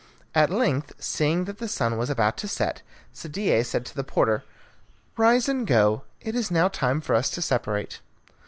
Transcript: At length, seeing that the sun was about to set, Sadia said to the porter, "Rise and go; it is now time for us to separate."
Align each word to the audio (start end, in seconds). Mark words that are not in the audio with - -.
At 0.33 0.49
length, 0.49 0.93
seeing 0.97 1.45
that 1.45 1.59
the 1.59 1.67
sun 1.67 1.95
was 1.95 2.09
about 2.09 2.35
to 2.37 2.47
set, 2.47 2.81
Sadia 3.13 3.63
said 3.63 3.85
to 3.85 3.95
the 3.95 4.03
porter, 4.03 4.43
"Rise 5.15 5.47
and 5.47 5.67
go; 5.67 6.05
it 6.19 6.33
is 6.33 6.49
now 6.49 6.69
time 6.69 7.01
for 7.01 7.13
us 7.13 7.29
to 7.29 7.39
separate." 7.39 7.99